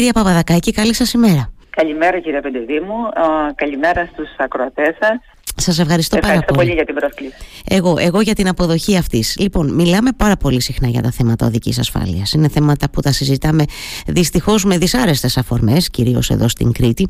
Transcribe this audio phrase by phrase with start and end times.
[0.00, 1.52] κυρία Παπαδακάκη, καλή σας ημέρα.
[1.70, 3.08] Καλημέρα κύριε Πεντεδήμου,
[3.54, 5.18] καλημέρα στους ακροατές σας.
[5.56, 6.72] Σας ευχαριστώ, ευχαριστώ πάρα πολύ.
[6.72, 7.34] για την πρόσκληση.
[7.64, 9.36] Εγώ, εγώ για την αποδοχή αυτής.
[9.38, 12.32] Λοιπόν, μιλάμε πάρα πολύ συχνά για τα θέματα οδικής ασφάλειας.
[12.32, 13.64] Είναι θέματα που τα συζητάμε
[14.06, 17.08] δυστυχώς με δυσάρεστες αφορμές, κυρίως εδώ στην Κρήτη,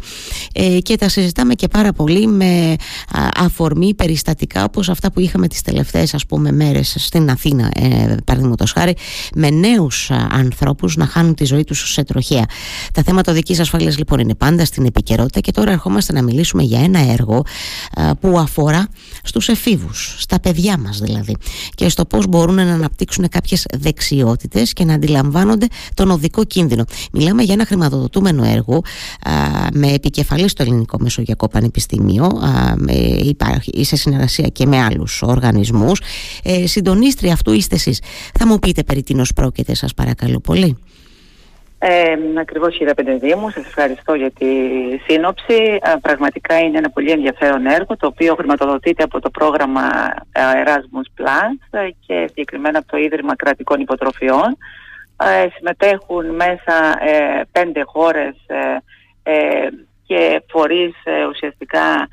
[0.52, 2.76] ε, και τα συζητάμε και πάρα πολύ με
[3.36, 6.14] αφορμή περιστατικά όπως αυτά που είχαμε τις τελευταίες
[6.50, 8.96] μέρες στην Αθήνα, ε, παραδείγματος χάρη,
[9.34, 12.44] με νέους ανθρώπους να χάνουν τη ζωή τους σε τροχέα.
[12.92, 16.80] Τα θέματα οδικής ασφάλειας λοιπόν είναι πάντα στην επικαιρότητα και τώρα ερχόμαστε να μιλήσουμε για
[16.80, 17.42] ένα έργο
[18.20, 18.88] που αφορά
[19.22, 21.36] στους εφήβους, στα παιδιά μας δηλαδή
[21.74, 26.84] και στο πώς μπορούν να αναπτύξουν κάποιες δεξιότητες και να αντιλαμβάνονται τον οδικό κίνδυνο.
[27.12, 28.82] Μιλάμε για ένα χρηματοδοτούμενο έργο
[29.22, 29.32] α,
[29.72, 36.00] με επικεφαλή στο Ελληνικό Μεσογειακό Πανεπιστήμιο α, με, υπάρχει, σε συνεργασία και με άλλους οργανισμούς.
[36.42, 38.00] Ε, συντονίστρια αυτού είστε εσείς.
[38.38, 40.76] Θα μου πείτε περί τίνος πρόκειται σας παρακαλώ πολύ.
[41.82, 44.46] Ε, Ακριβώς κύριε Πεντεδήμου, σας ευχαριστώ για τη
[45.06, 45.78] σύνοψη.
[46.00, 49.82] πραγματικά είναι ένα πολύ ενδιαφέρον έργο το οποίο χρηματοδοτείται από το πρόγραμμα
[50.32, 54.56] Erasmus Plus και συγκεκριμένα από το Ίδρυμα Κρατικών Υποτροφιών.
[55.22, 58.76] Ε, συμμετέχουν μέσα ε, πέντε χώρες ε,
[59.22, 59.68] ε,
[60.06, 60.94] και φορείς
[61.28, 62.08] ουσιαστικά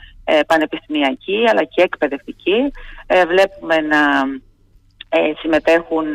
[0.48, 2.72] πανεπιστημιακοί αλλά και εκπαιδευτικοί.
[3.28, 4.00] βλέπουμε να
[5.40, 6.06] συμμετέχουν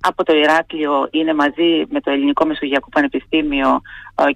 [0.00, 3.80] από το Ηράκλειο είναι μαζί με το Ελληνικό Μεσογειακό Πανεπιστήμιο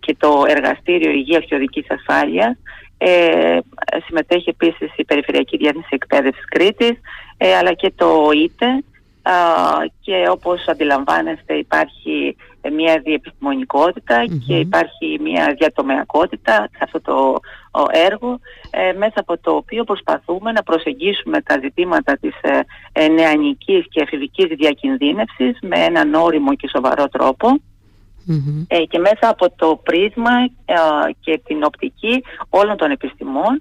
[0.01, 2.57] και το Εργαστήριο Υγείας και Οδικής Ασφάλειας.
[2.99, 3.59] Ε,
[4.07, 7.01] συμμετέχει επίσης η Περιφερειακή Διεύθυνση Εκπαίδευσης Κρήτης
[7.37, 8.85] ε, αλλά και το ΙΤΕ
[10.01, 12.37] και όπως αντιλαμβάνεστε υπάρχει
[12.71, 17.41] μια διεπιστημονικοτητα και υπάρχει μια διατομεακότητα σε αυτό το
[17.91, 18.39] έργο
[18.71, 22.61] ε, μέσα από το οποίο προσπαθούμε να προσεγγίσουμε τα ζητήματα της ε,
[22.93, 27.07] ε νεανικής και εφηβικής διακινδύνευσης με έναν όριμο και σοβαρό
[28.69, 30.31] ε, και μέσα από το πρίσμα
[31.21, 33.61] και την οπτική όλων των επιστημών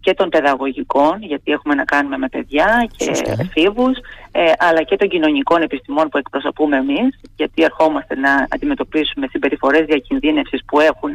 [0.00, 3.98] και των παιδαγωγικών, γιατί έχουμε να κάνουμε με παιδιά και εφήβους,
[4.32, 10.64] ε, αλλά και των κοινωνικών επιστημών που εκπροσωπούμε εμείς, γιατί ερχόμαστε να αντιμετωπίσουμε συμπεριφορές διακινδύνευσης
[10.64, 11.12] που έχουν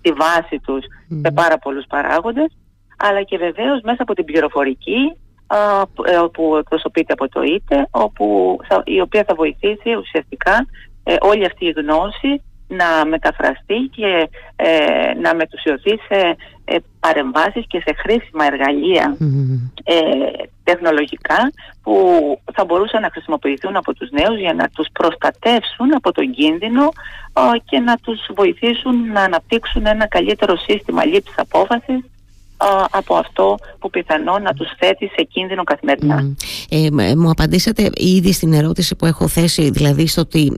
[0.00, 0.84] τη βάση τους
[1.22, 2.56] σε πάρα πολλούς παράγοντες,
[2.96, 5.16] αλλά και βεβαίως μέσα από την πληροφορική
[6.04, 10.66] ε, που εκπροσωπείται από το ΙΤΕ, όπου η οποία θα βοηθήσει ουσιαστικά
[11.04, 16.36] ε, όλη αυτή η γνώση να μεταφραστεί και ε, να μετουσιωθεί σε
[16.68, 18.44] ε, παρεμβάσεις και σε χρήσιμα
[19.84, 19.94] ε,
[20.64, 21.52] τεχνολογικά
[21.82, 21.94] που
[22.52, 26.82] θα μπορούσαν να χρησιμοποιηθούν από τους νέους για να τους προστατεύσουν από τον κίνδυνο
[27.32, 32.00] ε, και να τους βοηθήσουν να αναπτύξουν ένα καλύτερο σύστημα λήψης απόφασης
[32.90, 36.36] από αυτό που πιθανόν να τους θέτει σε κίνδυνο καθημερινά.
[36.68, 40.52] Ε, μου απαντήσατε ήδη στην ερώτηση που έχω θέσει, δηλαδή στο ότι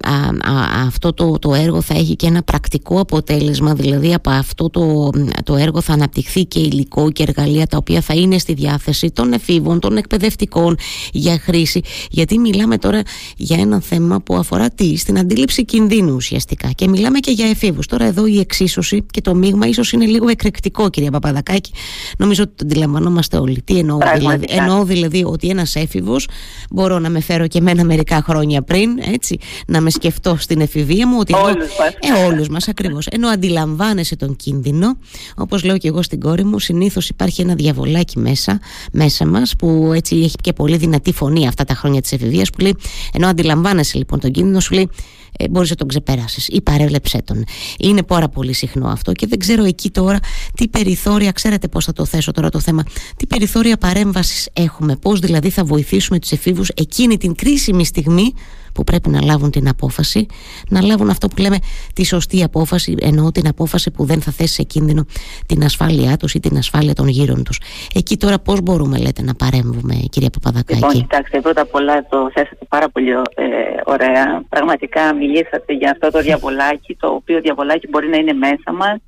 [0.87, 5.11] αυτό το, το έργο θα έχει και ένα πρακτικό αποτέλεσμα, δηλαδή από αυτό το,
[5.45, 9.33] το έργο θα αναπτυχθεί και υλικό και εργαλεία τα οποία θα είναι στη διάθεση των
[9.33, 10.77] εφήβων, των εκπαιδευτικών
[11.13, 11.81] για χρήση,
[12.11, 13.03] γιατί μιλάμε τώρα
[13.37, 17.87] για ένα θέμα που αφορά τι, στην αντίληψη κινδύνου ουσιαστικά και μιλάμε και για εφήβους.
[17.87, 21.73] Τώρα εδώ η εξίσωση και το μείγμα ίσως είναι λίγο εκρηκτικό κυρία Παπαδακάκη
[22.19, 23.63] Νομίζω ότι το αντιλαμβανόμαστε όλοι.
[23.63, 24.45] Τι εννοώ, δηλαδή.
[24.49, 26.29] Εννοώ δηλαδή ότι ένας έφηβος,
[26.71, 31.07] μπορώ να με φέρω και εμένα μερικά χρόνια πριν, έτσι, να με σκεφτώ στην εφηβεία
[31.07, 31.17] μου.
[31.21, 32.19] Ότι όλους μας.
[32.21, 33.07] Ε, όλους μας ακριβώς.
[33.07, 34.99] Ενώ αντιλαμβάνεσαι τον κίνδυνο,
[35.37, 38.61] όπως λέω και εγώ στην κόρη μου, συνήθως υπάρχει ένα διαβολάκι μέσα,
[38.93, 42.61] μέσα μας που έτσι έχει και πολύ δυνατή φωνή αυτά τα χρόνια της εφηβείας που
[42.61, 42.77] λέει,
[43.13, 44.89] ενώ αντιλαμβάνεσαι λοιπόν τον κίνδυνο σου λέει
[45.37, 47.45] ε, μπορείς να τον ξεπεράσεις ή παρέλεψέ τον.
[47.79, 50.19] Είναι πάρα πολύ συχνό αυτό και δεν ξέρω εκεί τώρα
[50.55, 52.83] τι περιθώρια, ξέρετε πώ θα το θέσω τώρα το θέμα,
[53.17, 58.35] τι περιθώρια παρέμβασης έχουμε, πώς δηλαδή θα βοηθήσουμε τους εφήβους εκείνη την κρίσιμη στιγμή
[58.75, 60.27] που πρέπει να λάβουν την απόφαση,
[60.69, 61.57] να λάβουν αυτό που λέμε
[61.95, 65.05] τη σωστή απόφαση, εννοώ την απόφαση που δεν θα θέσει σε κίνδυνο
[65.47, 67.61] την ασφάλειά τους ή την ασφάλεια των γύρων τους.
[67.95, 72.31] Εκεί τώρα πώς μπορούμε, λέτε, να παρέμβουμε, κυρία Παπαδακάκη; Λοιπόν, κοιτάξτε, πρώτα απ' όλα το
[72.35, 73.45] θέσατε πάρα πολύ ε,
[73.85, 74.43] ωραία.
[74.49, 78.99] Πραγματικά μιλήσατε για αυτό το διαβολάκι, το οποίο διαβολάκι μπορεί να είναι μέσα μας.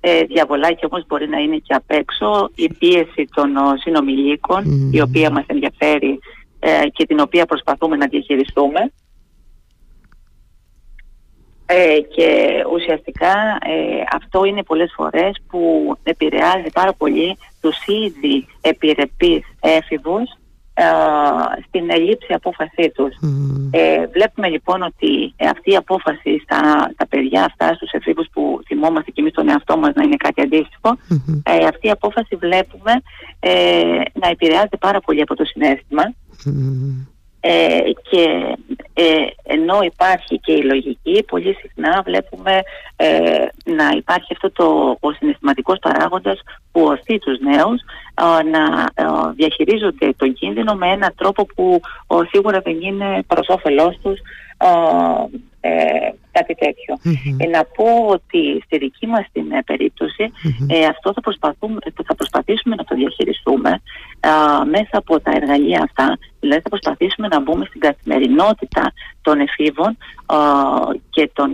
[0.00, 3.48] Ε, διαβολάκι όμως μπορεί να είναι και απ' έξω η πίεση των
[3.80, 6.18] συνομιλίκων η οποία μας ενδιαφέρει
[6.58, 8.92] ε, και την οποία προσπαθούμε να διαχειριστούμε.
[11.66, 19.42] Ε, και ουσιαστικά ε, αυτό είναι πολλές φορές που επηρεάζει πάρα πολύ τους ήδη επιρρεπείς
[19.60, 20.36] έφηβους ε,
[21.66, 23.14] στην ελλείψη απόφασή τους.
[23.70, 29.10] Ε, βλέπουμε λοιπόν ότι αυτή η απόφαση στα τα παιδιά αυτά, στους εφήβους που θυμόμαστε
[29.10, 30.40] και εμείς τον εαυτό μας να είναι κάτι
[31.66, 32.92] αυτή η απόφαση βλέπουμε
[34.12, 36.14] να επηρεάζεται πάρα πολύ από το συνέστημα
[37.48, 38.56] Ε, και
[38.94, 42.60] ε, ενώ υπάρχει και η λογική, πολύ συχνά βλέπουμε
[42.96, 46.40] ε, να υπάρχει αυτό το, ο συναισθηματικός παράγοντας
[46.72, 47.80] που οθεί τους νέους
[48.52, 48.84] να
[49.34, 51.80] διαχειρίζονται τον κίνδυνο με έναν τρόπο που
[52.30, 54.20] σίγουρα δεν είναι προς όφελός τους
[55.66, 56.54] ε, κάτι
[57.36, 60.24] ε, να πω ότι στη δική μας την ε, περιπτωση
[60.66, 63.80] ε, αυτό θα, προσπαθούμε, θα προσπαθήσουμε να το διαχειριστούμε
[64.70, 68.92] μέσα από τα εργαλεία αυτά, δηλαδή θα προσπαθήσουμε να μπούμε στην καθημερινότητα
[69.22, 69.96] των εφήβων
[71.10, 71.50] και των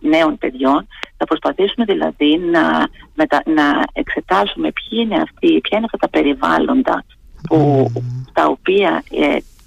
[0.00, 0.86] νέων παιδιών,
[1.16, 2.64] θα προσπαθήσουμε δηλαδή να,
[3.44, 7.04] να εξετάσουμε ποιοι είναι αυτοί, ποια είναι αυτά τα περιβάλλοντα
[7.48, 7.90] που,
[8.32, 9.02] τα οποία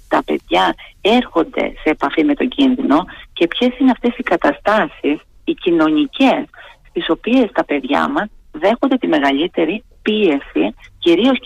[0.08, 3.04] τα παιδιά έρχονται σε επαφή με τον κίνδυνο
[3.38, 6.44] και ποιες είναι αυτές οι καταστάσεις, οι κοινωνικές,
[6.88, 11.38] στις οποίες τα παιδιά μας δέχονται τη μεγαλύτερη πίεση, κυρίως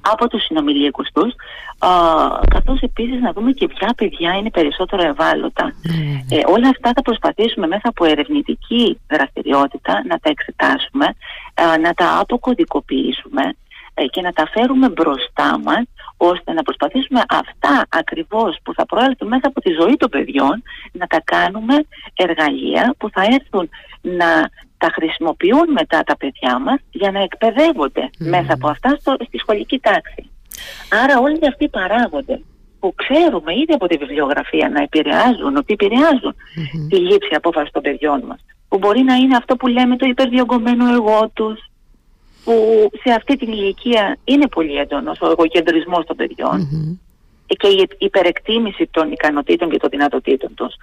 [0.00, 1.32] από τους συνομιλίκους τους,
[1.78, 1.88] α,
[2.50, 5.02] καθώς επίσης να δούμε και ποια παιδιά είναι περισσότερο
[6.28, 11.06] Ε, όλα αυτά θα προσπαθήσουμε μέσα από ερευνητική δραστηριότητα να τα εξετάσουμε,
[11.82, 13.54] να τα αποκωδικοποιήσουμε ε,
[14.10, 15.84] και να τα φέρουμε μπροστά μας
[16.16, 20.62] ώστε να προσπαθήσουμε αυτά ακριβώς που θα προέλθουν μέσα από τη ζωή των παιδιών
[20.92, 21.74] να τα κάνουμε
[22.14, 23.68] εργαλεία που θα έρθουν
[24.00, 24.48] να
[24.78, 29.78] τα χρησιμοποιούν μετά τα παιδιά μας για να εκπαιδεύονται μέσα από αυτά στο, στη σχολική
[29.78, 30.30] τάξη.
[31.02, 32.40] Άρα όλοι αυτοί οι παράγοντες
[32.80, 36.34] που ξέρουμε ήδη από τη βιβλιογραφία να επηρεάζουν, ότι επηρεάζουν
[36.88, 38.44] τη λήψη απόφασης των παιδιών μας
[38.74, 41.58] που μπορεί να είναι αυτό που λέμε το υπερδιογκωμένο εγώ τους,
[42.44, 46.68] που σε αυτή την ηλικία είναι πολύ έντονος ο εγωκεντρισμός των παιδιων
[47.46, 50.74] και η υπερεκτίμηση των ικανοτήτων και των δυνατοτήτων τους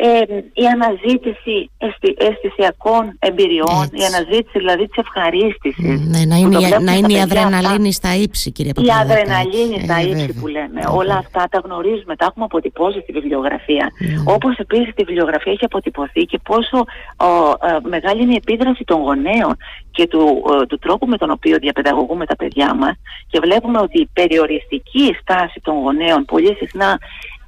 [0.00, 0.20] ε,
[0.52, 6.00] η αναζήτηση αισθη, αισθησιακών εμπειριών, η αναζήτηση δηλαδή της ευχαρίστησης.
[6.12, 10.08] Ναι, να είναι, η, να είναι η αδρεναλίνη στα ύψη, κύριε Η αδρεναλίνη στα ε,
[10.08, 10.80] ύψη που λέμε.
[11.00, 13.90] Όλα αυτά τα γνωρίζουμε, τα έχουμε αποτυπώσει στη βιβλιογραφία.
[13.90, 14.34] Mm.
[14.34, 16.78] Όπως επίσης η βιβλιογραφία έχει αποτυπωθεί και πόσο
[17.16, 17.30] ο,
[17.66, 19.56] ε, μεγάλη είναι η επίδραση των γονέων
[19.90, 22.94] και του, ε, του τρόπου με τον οποίο διαπαιδαγωγούμε τα παιδιά μας.
[23.30, 26.98] Και βλέπουμε ότι η περιοριστική στάση των γονέων πολύ συχνά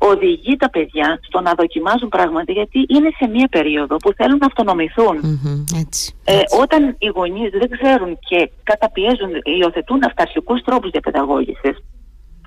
[0.03, 4.47] οδηγεί τα παιδιά στο να δοκιμάζουν πράγματα γιατί είναι σε μια περίοδο που θέλουν να
[4.47, 5.17] αυτονομηθουν
[5.81, 11.77] έτσι, ε, όταν οι γονείς δεν ξέρουν και καταπιέζουν, υιοθετούν αυταρχικούς τρόπους διαπαιδαγώγησης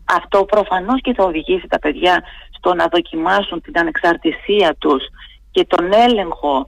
[0.05, 2.23] αυτό προφανώς και θα οδηγήσει τα παιδιά
[2.57, 5.03] στο να δοκιμάσουν την ανεξαρτησία τους
[5.51, 6.67] και τον έλεγχο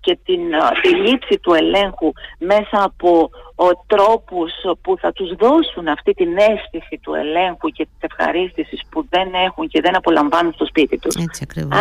[0.00, 0.40] και την,
[0.82, 4.52] τη λήψη του ελέγχου μέσα από ο, τρόπους
[4.82, 9.68] που θα τους δώσουν αυτή την αίσθηση του ελέγχου και της ευχαρίστησης που δεν έχουν
[9.68, 11.14] και δεν απολαμβάνουν στο σπίτι τους.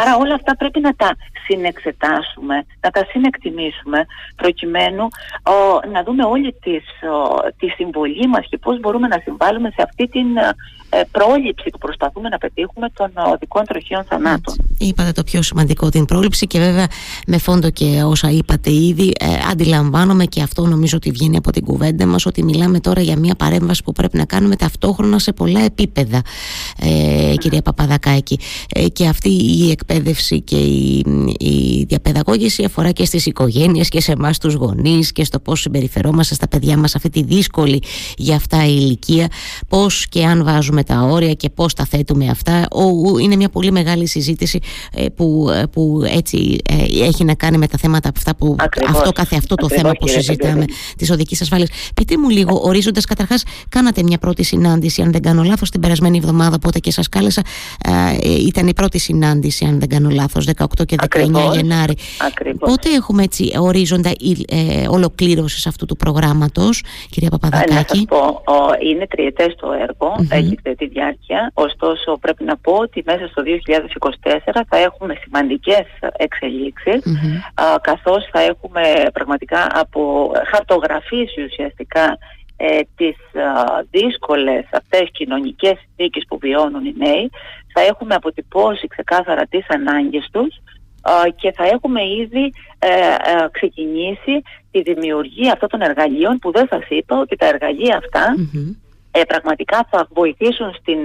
[0.01, 1.15] Άρα όλα αυτά πρέπει να τα
[1.47, 4.05] συνεξετάσουμε, να τα συνεκτιμήσουμε
[4.35, 5.07] προκειμένου
[5.91, 6.83] να δούμε όλη τις,
[7.57, 10.27] τη συμβολή μας και πώς μπορούμε να συμβάλλουμε σε αυτή την
[10.89, 14.55] ε, πρόληψη που προσπαθούμε να πετύχουμε των οδικών τροχίων θανάτων.
[14.87, 16.87] Είπατε το πιο σημαντικό, την πρόληψη και βέβαια
[17.27, 21.63] με φόντο και όσα είπατε ήδη ε, αντιλαμβάνομαι και αυτό νομίζω ότι βγαίνει από την
[21.63, 25.33] την κουβέντα μας ότι μιλάμε τώρα για μια παρέμβαση που πρέπει να κάνουμε ταυτόχρονα σε
[25.33, 26.21] πολλά επίπεδα
[26.79, 28.39] ε, κυρία Παπαδακάκη.
[28.69, 31.05] Ε, και αυτή η εκπαίδευση και η,
[31.39, 36.33] η διαπαιδαγώγηση αφορά και στις οικογένειες και σε εμάς τους γονείς και στο πώς συμπεριφερόμαστε
[36.33, 37.83] στα παιδιά μας αυτή τη δύσκολη
[38.17, 39.27] για αυτά η ηλικία
[39.67, 42.67] πώς και αν βάζουμε τα όρια και πώς τα θέτουμε αυτά.
[42.71, 44.67] Ο, είναι μια πολύ μεγάλη συζήτηση ε,
[45.15, 46.57] που, ε, που έτσι
[47.01, 48.55] έχει να κάνει με τα θέματα αυτά που
[48.87, 50.65] αυτό καθε αυτό το θέμα που συζητάμε
[50.97, 51.69] της οδικής ασφάλειας.
[51.95, 56.17] Πείτε μου λίγο, ορίζοντας καταρχάς, κάνατε μια πρώτη συνάντηση, αν δεν κάνω λάθος, την περασμένη
[56.17, 57.41] εβδομάδα, οπότε και σας κάλεσα.
[58.21, 61.55] Ε, ήταν η πρώτη συνάντηση, αν δεν κάνω λάθος, 18 και 19 Ακριβώς.
[61.55, 61.95] Γενάρη.
[62.27, 62.69] Ακριβώς.
[62.69, 64.11] Πότε έχουμε έτσι ορίζοντα
[64.47, 67.97] ε, ολοκλήρωσης αυτού του προγράμματος, κυρία Παπαδακάκη.
[67.97, 68.41] Να πω,
[68.91, 70.27] είναι τριετές το έργο, mm-hmm.
[70.29, 71.51] έχει τη διάρκεια.
[71.53, 73.43] Ωστόσο, πρέπει να πω ότι μέσα στο
[74.53, 75.85] 2024 θα έχουμε σημαντικές
[76.17, 77.77] εξελίξεις, mm-hmm.
[77.81, 78.81] καθώς θα έχουμε
[79.13, 82.17] πραγματικά από χαρτογραφήσει ουσιαστικά
[82.57, 87.29] ε, τις α, δύσκολες αυτές κοινωνικές συνθήκες που βιώνουν οι νέοι
[87.73, 90.61] θα έχουμε αποτυπώσει ξεκάθαρα τις ανάγκες τους
[91.35, 94.41] και θα έχουμε ήδη ε, ε, ξεκινήσει
[94.71, 98.01] τη δημιουργία αυτών των εργαλείων που δεν σας είπα ότι τα εργαλεία
[99.15, 100.99] ε, πραγματικά θα βοηθήσουν στην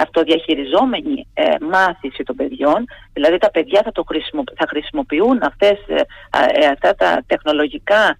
[0.00, 1.26] αυτοδιαχειριζόμενη
[1.70, 2.84] μάθηση των παιδιών.
[3.12, 4.04] Δηλαδή τα παιδιά θα, το
[4.54, 5.78] θα χρησιμοποιούν αυτές,
[6.72, 8.16] αυτά τα τεχνολογικά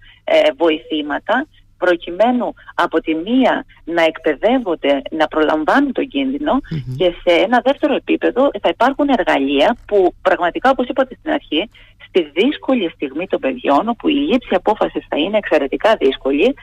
[0.57, 1.47] βοηθήματα
[1.85, 6.53] προκειμένου από τη μία να εκπαιδεύονται, να προλαμβάνουν τον κινδυνο
[6.97, 11.69] και σε ένα δεύτερο επίπεδο θα υπάρχουν εργαλεία που πραγματικά όπως είπατε στην αρχή
[12.07, 16.55] στη δύσκολη στιγμή των παιδιών όπου η λήψη απόφασης θα είναι εξαιρετικά δύσκολη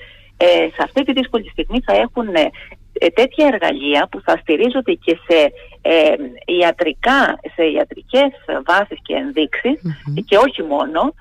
[0.75, 2.29] σε αυτή τη δύσκολη στιγμή θα έχουν
[3.15, 5.53] τέτοια εργαλεία που θα στηρίζονται και σε
[6.45, 8.31] ιατρικά, σε ιατρικές
[8.67, 9.81] βάσεις και ενδειξεις
[10.25, 11.15] και όχι μόνο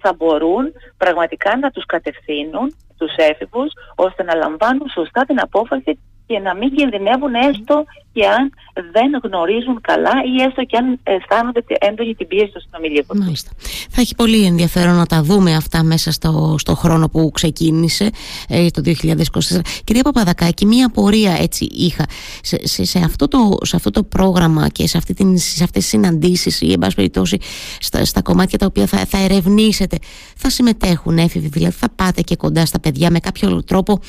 [0.00, 6.38] θα μπορούν πραγματικά να τους κατευθύνουν τους έφηβους ώστε να λαμβάνουν σωστά την απόφαση και
[6.38, 8.52] να μην κινδυνεύουν έστω και αν
[8.92, 13.18] δεν γνωρίζουν καλά ή έστω και αν αισθάνονται έντονη την πίεση των συνομιλίκων.
[13.18, 13.50] Μάλιστα.
[13.90, 18.10] Θα έχει πολύ ενδιαφέρον να τα δούμε αυτά μέσα στο, στο χρόνο που ξεκίνησε
[18.48, 19.60] ε, το 2024.
[19.84, 22.04] Κυρία Παπαδακάκη, μία απορία έτσι είχα.
[22.42, 25.82] Σε, σε, σε, αυτό, το, σε αυτό το πρόγραμμα και σε, αυτή την, σε αυτές
[25.82, 27.38] τις συναντήσεις ή εν πάση περιπτώσει
[27.80, 29.98] στα, στα κομμάτια τα οποία θα, θα ερευνήσετε
[30.36, 34.00] θα συμμετέχουν έφηβοι, δηλαδή θα πάτε και κοντά στα παιδιά με κάποιο τρόπο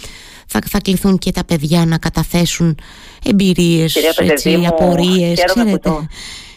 [0.51, 2.78] θα, θα κληθούν και τα παιδιά να καταθέσουν
[3.25, 5.89] εμπειρίες, έτσι, απορίες, ξέρετε.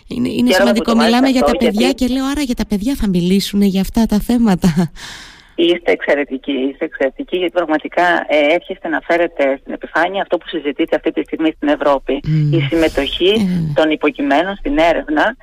[0.06, 0.94] Είναι, είναι σημαντικό.
[0.94, 4.18] Μιλάμε για τα παιδιά και λέω άρα για τα παιδιά θα μιλήσουν για αυτά τα
[4.18, 4.90] θέματα.
[5.54, 10.96] Είστε εξαιρετικοί, είστε εξαιρετικοί γιατί πραγματικά ε, έρχεστε να φέρετε στην επιφάνεια αυτό που συζητείτε
[10.96, 12.12] αυτή τη στιγμή στην Ευρώπη.
[12.52, 13.72] Η συμμετοχή ε.
[13.74, 15.36] των υποκειμένων στην έρευνα,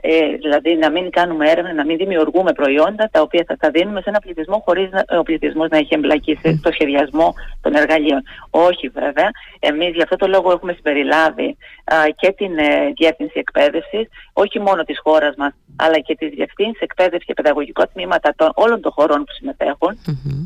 [0.00, 4.00] ε, δηλαδή να μην κάνουμε έρευνα, να μην δημιουργούμε προϊόντα τα οποία θα τα δίνουμε
[4.00, 8.22] σε ένα πληθυσμό χωρίς ο πληθυσμός να έχει εμπλακεί στο σχεδιασμό των εργαλείων.
[8.50, 9.30] Όχι βέβαια.
[9.58, 11.56] Εμείς για αυτό το λόγο έχουμε συμπεριλάβει
[12.16, 17.26] και την ε, Διεύθυνση Εκπαίδευσης, όχι μόνο της χώρας μας, αλλά και της Διευθύνσης Εκπαίδευσης
[17.26, 19.98] και Παιδαγωγικό Τμήματα των όλων των χωρών που συμμετεχουν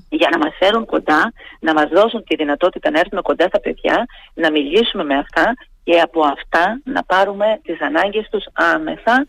[0.09, 4.07] για να μας φέρουν κοντά, να μας δώσουν τη δυνατότητα να έρθουμε κοντά στα παιδιά,
[4.35, 9.25] να μιλήσουμε με αυτά και από αυτά να πάρουμε τις ανάγκες τους άμεσα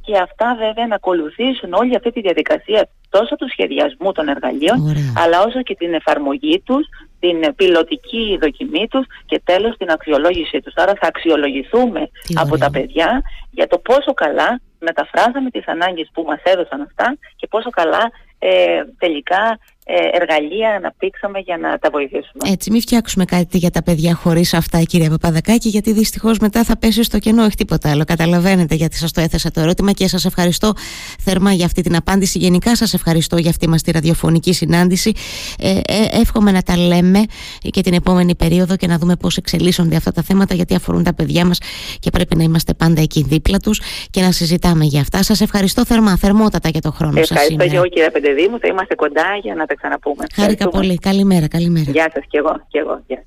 [0.00, 5.42] και αυτά βέβαια να ακολουθήσουν όλη αυτή τη διαδικασία τόσο του σχεδιασμού των εργαλείων αλλά
[5.42, 6.86] όσο και την εφαρμογή τους,
[7.20, 10.72] την πιλωτική δοκιμή τους και τέλος την αξιολόγησή τους.
[10.76, 16.40] Άρα θα αξιολογηθούμε από τα παιδιά για το πόσο καλά μεταφράζαμε τις ανάγκες που μας
[16.42, 19.79] έδωσαν αυτά και πόσο καλά ε, τελικά ε,
[20.12, 22.50] εργαλεία αναπτύξαμε για να τα βοηθήσουμε.
[22.52, 26.78] Έτσι, μην φτιάξουμε κάτι για τα παιδιά χωρίς αυτά, κυρία Παπαδακάκη, γιατί δυστυχώς μετά θα
[26.78, 28.04] πέσει στο κενό, όχι τίποτα άλλο.
[28.04, 30.72] Καταλαβαίνετε γιατί σας το έθεσα το ερώτημα και σας ευχαριστώ
[31.20, 32.38] θερμά για αυτή την απάντηση.
[32.38, 35.12] Γενικά σας ευχαριστώ για αυτή μας τη ραδιοφωνική συνάντηση.
[35.60, 37.24] Ε, ε, εύχομαι να τα λέμε
[37.70, 41.14] και την επόμενη περίοδο και να δούμε πώς εξελίσσονται αυτά τα θέματα, γιατί αφορούν τα
[41.14, 41.58] παιδιά μας
[41.98, 45.22] και πρέπει να είμαστε πάντα εκεί δίπλα τους και να συζητάμε για αυτά.
[45.22, 47.30] Σας ευχαριστώ θερμά, θερμότατα για το χρόνο σας.
[47.30, 48.58] Ευχαριστώ και εγώ, κύριε Πεντεδίμου.
[48.58, 50.24] Θα είμαστε κοντά για να τα ξαναπούμε.
[50.34, 50.98] Χάρηκα πολύ.
[50.98, 51.90] Καλημέρα, καλημέρα.
[51.90, 52.54] Γεια σας και εγώ.
[52.68, 53.02] Και εγώ.
[53.06, 53.24] Γεια.